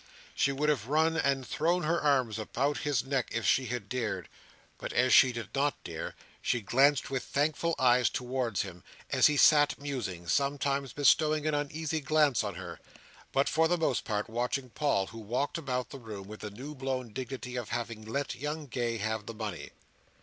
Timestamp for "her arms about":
1.83-2.79